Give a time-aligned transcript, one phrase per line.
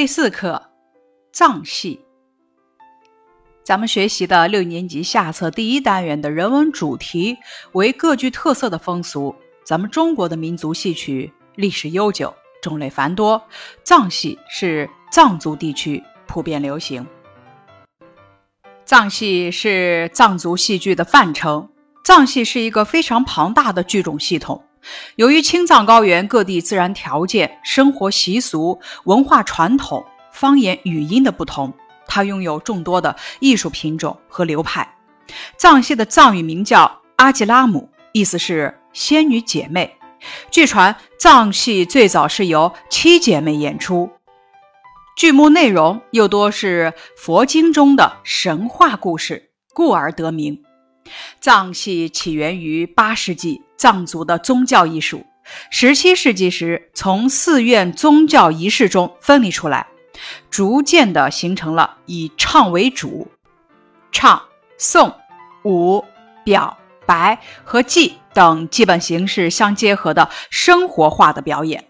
[0.00, 0.62] 第四课，
[1.30, 2.00] 藏戏。
[3.62, 7.36] 咱们学习的六年级下册第一单元的人文主题
[7.72, 9.36] 为各具特色的风俗。
[9.62, 13.42] 咱们中国的民族戏曲历史悠久，种类繁多，
[13.84, 17.06] 藏戏是藏族地区普遍流行。
[18.86, 21.68] 藏戏是藏族戏剧的泛称。
[22.06, 24.64] 藏戏是一个非常庞大的剧种系统。
[25.16, 31.72] 由于青藏高原各地自然条件、生活习俗、文化传统、方言语音的不同，
[32.06, 34.96] 它拥有众多的艺术品种和流派。
[35.56, 39.96] 藏戏的藏语名叫阿吉拉姆，意思是仙女姐妹。
[40.50, 44.10] 据传，藏戏最早是由七姐妹演出，
[45.16, 50.62] 剧目内容又多是佛经中的神话故事，故而得名。
[51.40, 53.62] 藏戏起源于八世纪。
[53.80, 55.24] 藏族的宗教艺术，
[55.70, 59.86] 十七世纪时从寺院宗教仪式中分离出来，
[60.50, 63.26] 逐渐的形成了以唱为主，
[64.12, 64.42] 唱、
[64.78, 65.14] 诵、
[65.64, 66.04] 舞、
[66.44, 66.76] 表、
[67.06, 71.86] 白和记等基本形式相结合的生活化的表演。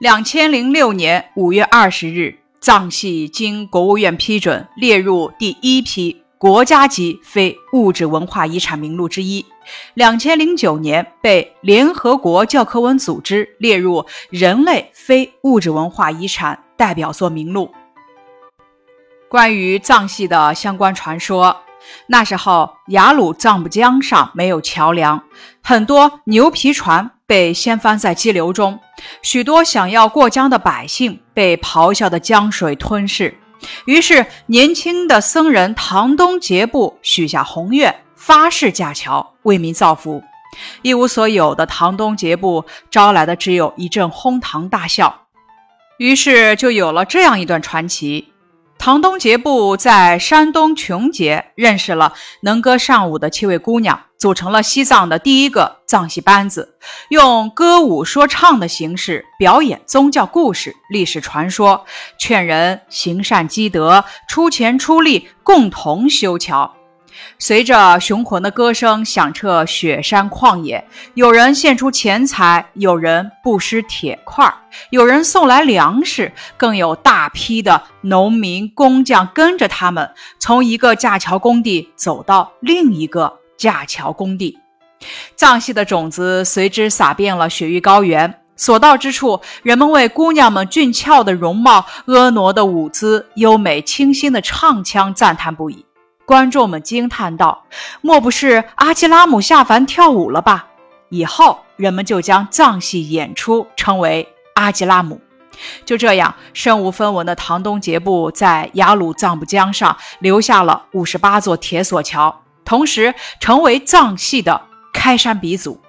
[0.00, 6.22] 两千零六年五月二十日，藏戏经国务院批准列入第一批。
[6.38, 9.46] 国家级非物质文化遗产名录之一，
[9.94, 17.72] 两千零九年被联合国教科文组织列入人类非物质文化遗产代表作名录。
[19.30, 21.56] 关于藏戏的相关传说，
[22.08, 25.22] 那时候雅鲁藏布江上没有桥梁，
[25.62, 28.78] 很多牛皮船被掀翻在激流中，
[29.22, 33.38] 许多想要过江的百姓被咆哮的江水吞噬。
[33.86, 40.22] 于是，年轻的僧人唐东杰布许下宏愿，发誓架桥为民造福。
[40.82, 45.22] 一无所有的唐东杰布招来的只有一阵哄堂大笑。
[45.98, 48.32] 于是，就有了这样一段传奇。
[48.86, 56.76] 唐东杰布在山东琼节认识了能歌善舞的七位姑娘，组成了西藏的第一个藏戏班子，
[57.08, 61.84] 用歌舞说唱的形式表演宗教故事、历史传说，
[62.16, 66.72] 劝人行善积德、出钱出力，共同修桥。
[67.38, 70.84] 随着雄浑的歌声响彻雪山旷野，
[71.14, 74.52] 有人献出钱财，有人布施铁块，
[74.90, 84.58] 有人送来粮食，更有大批的农民工匠跟着他们，从一个架桥工地走到另一个架桥工地。
[85.36, 95.85] 藏戏的种子随之撒遍了雪域高原，所到之处，人们为姑娘们俊俏的容貌、婀娜的舞姿、优美清新的唱腔赞叹不已。
[96.26, 97.64] 观众们惊叹道
[98.02, 100.66] ：“莫不是阿基拉姆下凡跳舞了吧？”
[101.08, 105.20] 以后人们就将藏戏演出称为阿基拉姆。
[105.84, 114.60] 就这样，身无分文的唐东杰布在雅鲁藏布江上留下了五十八座铁索桥，同时成为藏戏的
[114.92, 115.80] 开山鼻祖。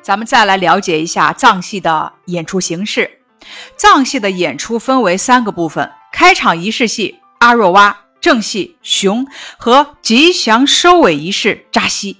[0.00, 3.20] 咱们再来了解一下藏戏的演出形式。
[3.76, 8.05] 藏戏的演出分为三个部分：开场仪式戏阿若哇。
[8.26, 12.16] 正戏熊和吉祥收尾仪式扎西。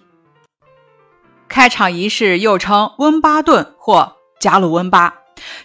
[1.49, 5.13] 开场仪式又称温巴顿或贾鲁温巴，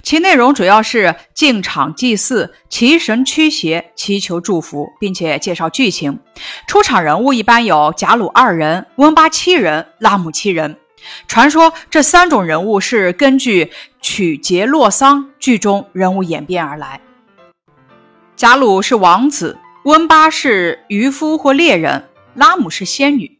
[0.01, 6.19] 其内容主要是进场祭祀、祈神驱邪、祈求祝福，并且介绍剧情。
[6.65, 10.75] 出场人物一般有贾鲁二人、温巴七人、拉姆七人。
[11.27, 13.71] 传说这三种人物是根据
[14.01, 16.99] 曲杰洛桑剧中人物演变而来。
[18.35, 19.55] 贾鲁是王子。
[19.83, 23.39] 温巴是渔夫或猎人，拉姆是仙女。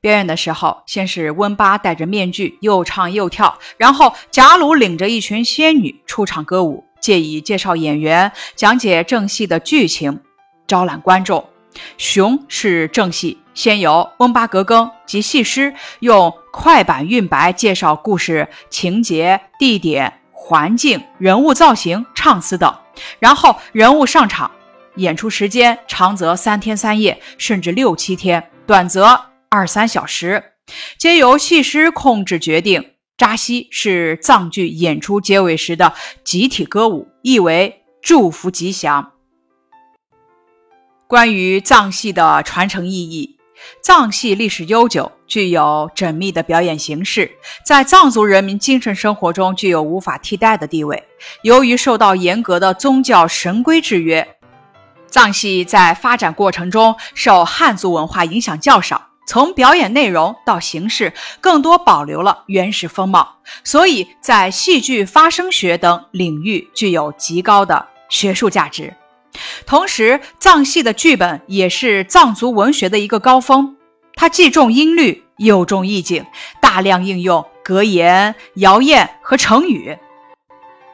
[0.00, 10.20] 表演的时候，先是温巴戴着面具，又唱又跳，然后贾鲁领着一群仙女出场歌舞，借以介绍演员，讲解正戏的剧情，
[10.66, 11.48] 招揽观众。
[11.96, 22.74] 熊是正戏，先由温巴格更及戏师用快板韵白介绍故事情节、地点、环境、人物造型、唱词等，
[23.20, 24.50] 然后人物上场。
[24.96, 30.42] 演出时间长则三天三夜，甚至六七天；短则二三小时，
[30.98, 32.92] 皆由戏师控制决定。
[33.18, 39.12] 扎西是藏剧演出结尾时的集体歌舞，意为祝福吉祥。
[41.06, 43.38] 关于藏戏的传承意义，
[43.82, 47.30] 藏戏历史悠久，具有缜密的表演形式，
[47.64, 51.02] 在藏族人民精神生活中具有无法替代的地位。
[51.42, 54.35] 由于受到严格的宗教神规制约。
[55.16, 68.92] 藏戏在发展过程中受汉族文化影响较少，从表演内容到形式，更多保留了原始风貌，所以在戏剧发声学等领域具有极高的学术价值。
[69.64, 73.74] 同时，藏戏的剧本也是藏族文学的一个高峰，
[74.16, 76.26] 它既重音律又重意境，
[76.60, 79.96] 大量应用格言、谣言和成语。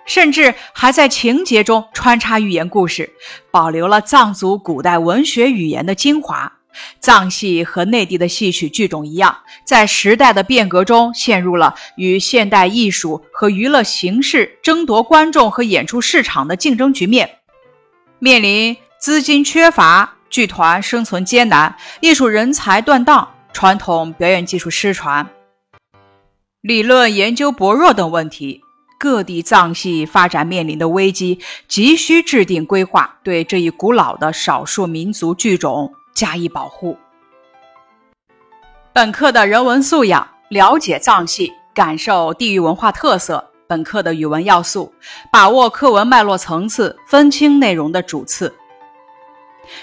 [0.04, 3.10] 甚至还在情节中穿插寓言故事，
[3.50, 6.52] 保留了藏族古代文学语言的精华。
[7.00, 17.28] 藏戏和内地的戏曲剧种一样，在时代的变革中陷入了与现代艺术和娱乐形式争夺观众和演出市场的竞争局面。
[18.18, 25.28] 面临资金缺乏、剧团生存艰难、艺术人才断档、传统表演技术失传、
[26.62, 28.61] 理论研究薄弱等问题。
[29.02, 36.96] 各地藏戏发展面临的危机，急需制定规划，对这一古老的少数民族剧种加以保护。
[38.92, 43.50] 本课的人文素养：了解藏戏，感受地域文化特色。
[43.66, 44.92] 本课的语文要素：
[45.32, 48.54] 把握课文脉络层次，分清内容的主次。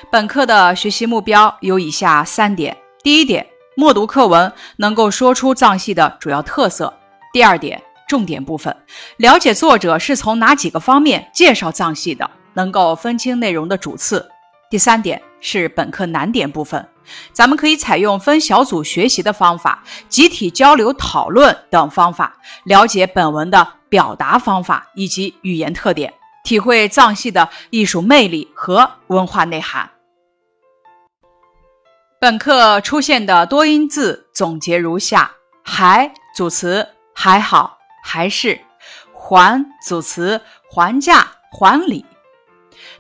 [0.10, 3.45] 本课的学习目标有以下三点：第一点，
[3.75, 6.88] 默读课文能够说出藏戏的主要特色；
[7.33, 7.83] 第二点。
[8.10, 8.76] 重点部分，
[9.18, 14.28] 了解作者是从哪几个方面介绍藏戏的，能够分清内容的主次。
[14.72, 16.84] 第三点是本课难点部分，
[17.32, 26.12] 咱们可以采用分小组学习的方法，集体交流讨论等方法，了解本文的表达方法以及语言特点，
[26.44, 29.88] 体会藏戏的艺术魅力和文化内涵。
[32.20, 35.32] 本课出现的多音字总结如下：
[35.64, 37.79] 还组词，还好。
[38.12, 38.60] 还是
[39.14, 40.42] 还组词
[40.72, 42.04] 还价还礼，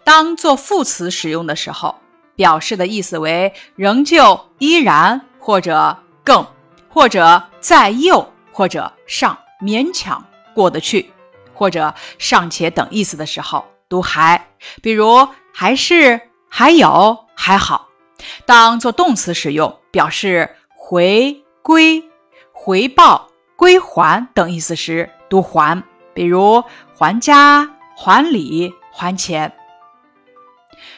[0.03, 1.95] 当做副词使用的时候，
[2.35, 6.45] 表示的意思为仍旧依然或者更
[6.89, 10.23] 或者在右或者上勉强
[10.53, 11.11] 过得去
[11.55, 14.47] 或者尚且等意思的时候，读还。
[14.83, 17.87] 比如还是还有还好。
[18.45, 22.03] 当做动词使用，表示回归
[22.51, 23.28] 回报。
[23.59, 25.83] 归还等意思时读还，
[26.13, 26.63] 比如
[26.95, 29.53] 还家、还礼、还钱。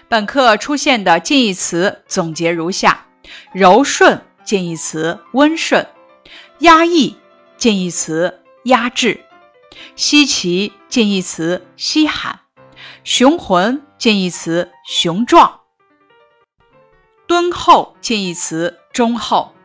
[0.08, 3.08] 本课出现的近义词总结如下：
[3.52, 5.88] 柔顺近义词温顺，
[6.60, 7.18] 压抑
[7.58, 9.26] 近义词压制，
[9.96, 12.42] 稀奇近义词稀罕，
[13.04, 15.62] 雄浑近义词雄壮，
[17.26, 19.56] 敦厚近义词忠厚，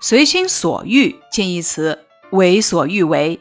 [0.00, 2.04] 随心所欲近义词。
[2.32, 3.40] 为所欲为，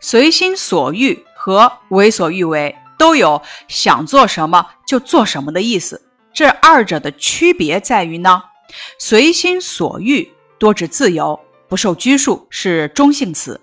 [0.00, 6.00] 随心所欲和为所欲为都有想做什么就做什么的意思。
[6.32, 8.42] 这二者的区别在于呢，
[8.98, 11.38] 随心所欲多指自由，
[11.68, 13.60] 不受拘束，是中性词；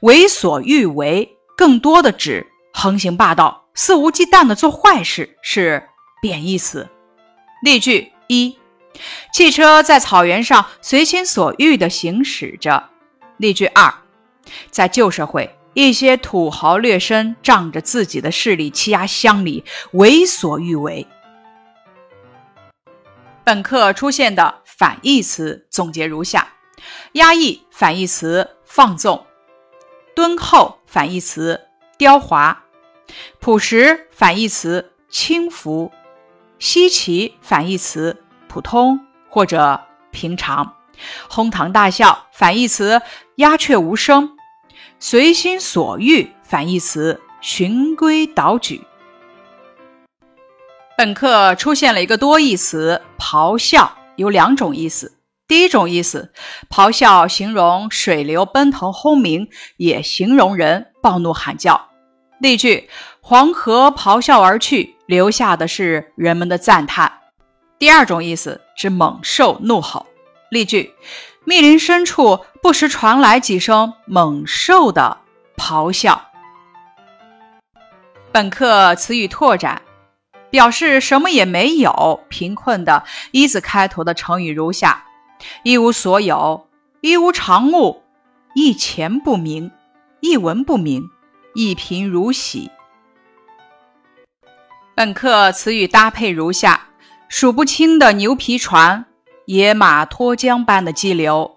[0.00, 5.88] 为所欲为更多的指横行霸道、肆无忌惮的做坏事，是
[6.22, 6.88] 贬义词。
[7.62, 8.56] 例句一：
[9.32, 12.89] 汽车在草原上随心所欲地行驶着。
[13.40, 13.90] 例句二，
[14.70, 21.06] 在旧社会，一些土豪劣绅仗着自己的势力欺压乡里，为所欲为。
[23.42, 26.52] 本课出现的反义词总结如下：
[27.12, 29.24] 压抑反义词放纵，
[30.14, 31.58] 敦厚反义词
[31.96, 32.64] 刁滑，
[33.38, 35.90] 朴实反义词轻浮，
[36.58, 39.00] 稀奇反义词普通
[39.30, 40.76] 或者平常。
[41.28, 43.00] 哄堂大笑，反义词
[43.36, 44.28] 鸦雀无声；
[44.98, 48.82] 随心所欲，反义词循规蹈矩。
[50.96, 55.16] 本课出现了一个多义词“咆哮”，有两种意思。
[55.48, 56.32] 第一种意思，
[56.68, 61.88] 咆哮形容水流奔腾轰鸣，也形容人暴怒喊叫。
[62.38, 62.88] 例句：
[63.20, 67.12] 黄河咆哮而去，留下的是人们的赞叹。
[67.78, 70.06] 第二种意思指猛兽怒吼。
[70.50, 70.92] 例句：
[71.44, 75.18] 密林深处不时传来几声猛兽的
[75.56, 76.20] 咆哮。
[78.32, 79.82] 本课词语拓展，
[80.50, 85.04] 表示什么也没有、贫困的“一”字开头的成语如下：
[85.62, 86.68] 一无所有、
[87.00, 88.02] 一无长物、
[88.56, 89.70] 一钱不明、
[90.18, 91.08] 一文不名、
[91.54, 92.68] 一贫如洗。
[94.96, 96.88] 本课词语搭配如下：
[97.28, 99.06] 数不清的牛皮船。
[99.50, 101.56] 野马脱缰般的激流，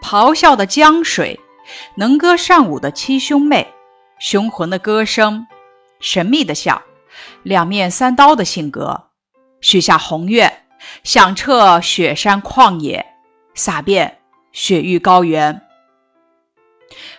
[0.00, 1.38] 咆哮的江水，
[1.96, 3.68] 能歌善舞的七兄妹，
[4.18, 5.46] 雄浑的歌声，
[6.00, 6.80] 神秘的笑，
[7.42, 9.08] 两面三刀的性格，
[9.60, 10.64] 许下宏愿，
[11.02, 13.04] 响彻雪山旷野，
[13.54, 14.20] 洒遍
[14.50, 15.60] 雪域高原。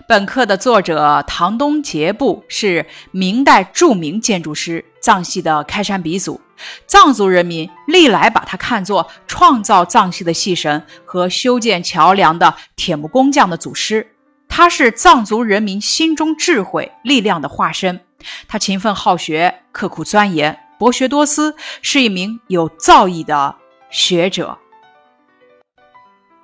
[0.07, 6.41] 本课的作者唐东杰布是明代著名建筑师，藏戏的开山鼻祖。
[6.87, 14.07] 藏族人民历来把他看作创造藏戏的戏神和修建桥梁的铁木工匠的祖师。
[14.47, 17.99] 他是藏族人民心中智慧力量的化身。
[18.47, 23.55] 他勤奋好学，刻苦钻研，博学多思，是一名有造诣的
[23.89, 24.57] 学者。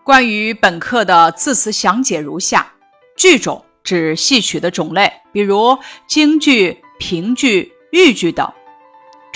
[0.04, 2.68] 关于本课的字词详解如下。
[3.16, 5.78] 剧种指戏曲的种类，比如
[6.08, 8.48] 京剧、评剧、豫剧等；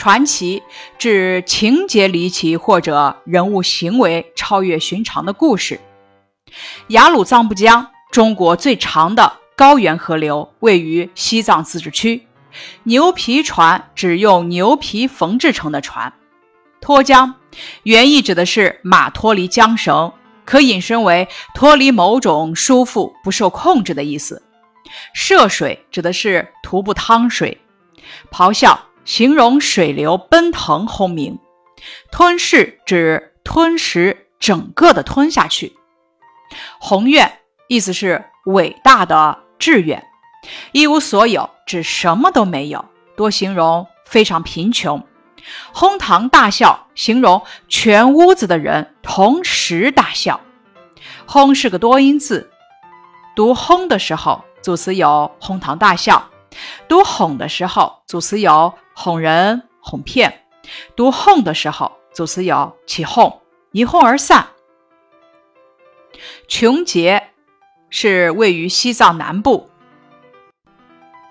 [0.06, 0.62] 传奇
[1.00, 5.80] 指情节离奇或者人物行为超越寻常的故事。
[6.90, 12.28] 雅鲁藏布江，中国最长的高原河流，位于西藏自治区。
[12.84, 16.14] 牛皮船指用牛皮缝制成的船。
[16.80, 17.34] 脱缰，
[17.82, 20.14] 原意指的是马脱离缰绳。
[20.46, 24.44] 可引申为脱离某种束缚、不受控制的意思。
[25.16, 27.60] 涉水指的是徒步趟水。
[28.32, 31.40] 咆哮形容水流奔腾轰鸣。
[32.12, 35.74] 吞噬指吞食整个的吞下去。
[36.80, 40.04] 宏愿意思是伟大的志愿。
[40.72, 42.86] 一无所有指什么都没有，
[43.16, 45.06] 多形容非常贫穷。
[45.74, 50.40] 哄堂大笑，形容全屋子的人同时大笑。
[51.28, 52.50] 哄是个多音字，
[53.36, 56.30] 读哄的时候，组词有哄堂大笑；
[56.88, 60.32] 读哄的时候，组词有哄人、哄骗；
[60.96, 64.48] 读哄的时候，组词有起哄、一哄而散。
[66.48, 67.32] 琼结
[67.90, 69.70] 是位于西藏南部。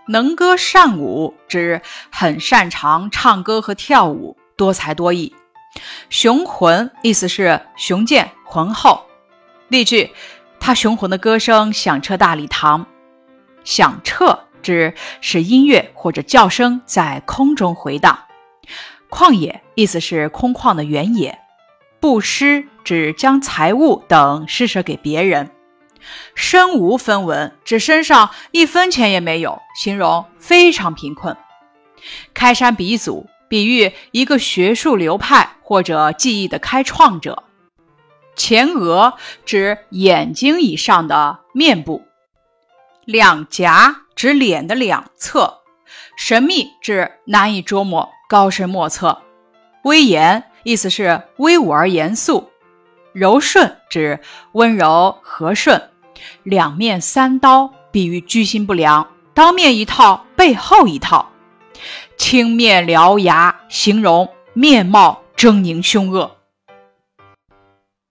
[0.07, 1.81] 能歌善舞，指
[2.13, 5.35] 很擅长唱歌和跳舞，多才多艺。
[6.11, 9.07] 雄浑意思是雄健、浑厚。
[9.69, 10.13] 例句：
[10.61, 12.87] 他雄浑的歌声响彻大礼堂。
[13.65, 18.19] 响彻指使音乐或者叫声在空中回荡。
[19.09, 21.39] 旷野意思是空旷的原野。
[22.01, 25.51] 布施指将财物等施舍给别人。
[26.35, 31.35] 身无分文，指身上一分钱也没有，形容非常贫困。
[32.35, 37.45] 开山鼻祖，比喻一个学术流派或者技艺的开创者。
[38.37, 39.15] 前额
[39.47, 42.03] 指眼睛以上的面部。
[43.05, 45.61] 两颊指脸的两侧。
[46.17, 49.21] 神秘指难以捉摸，高深莫测。
[49.83, 52.51] 威严意思是威武而严肃。
[53.13, 54.21] 柔顺指
[54.53, 55.91] 温柔和顺。
[56.43, 61.31] 两面三刀，比喻居心不良，当面一套，背后一套。
[62.17, 66.37] 青面獠牙，形容面貌狰狞凶恶。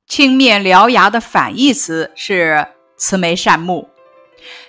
[0.05, 3.89] 青面獠牙的反义词是慈眉善目。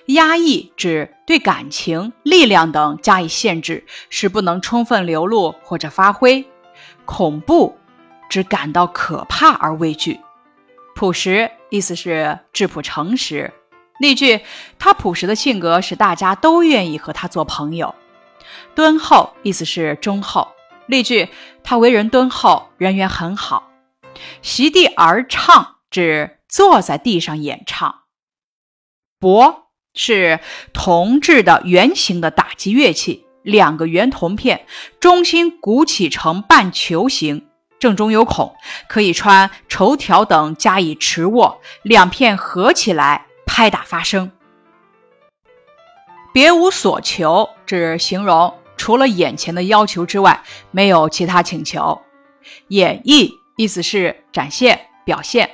[0.07, 6.45] 压抑指对感情、力量等加以限制，使不能充分流露或者发挥。
[7.05, 7.77] 恐怖
[8.29, 10.19] 指感到可怕而畏惧。
[10.95, 13.51] 朴实意思是质朴诚实。
[13.99, 14.41] 例句：
[14.77, 17.95] 他朴实的性格使大家都愿意和他做朋友。
[18.75, 20.49] 敦厚意思是忠厚。
[20.87, 21.29] 例句：
[21.63, 23.71] 他为人敦厚，人缘很好。
[24.41, 28.03] 席地而唱指坐在地上演唱。
[29.19, 29.64] 博
[29.95, 30.39] 是
[30.73, 34.65] 铜制的圆形的打击乐器，两个圆铜片
[34.99, 37.47] 中心鼓起成半球形。
[37.77, 38.55] 正中有孔，
[38.87, 44.31] 可以穿绸条等加以持握，两片合起来拍打发声。
[46.33, 52.01] 别无所求，指形容除了眼前的要求之外，没有其他请求。
[52.69, 55.49] 演绎意思是展现、表现。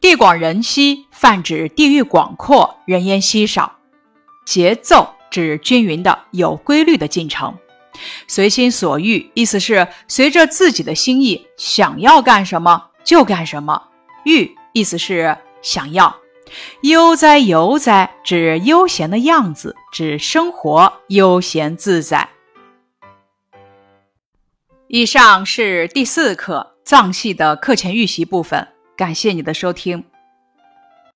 [0.00, 3.78] 地广人稀，泛指地域广阔，人烟稀少。
[4.44, 7.56] 节奏指均匀的、有规律的进程。
[8.26, 13.80] 随心所欲，意思是随着自己的心意，想要干什么就干什么。
[14.24, 16.12] 欲意思是想要。
[16.80, 22.28] 悠哉悠哉指悠闲的样子，指生活悠闲自在。
[24.88, 30.04] 以上是第四课藏戏的课前预习部分，感谢你的收听。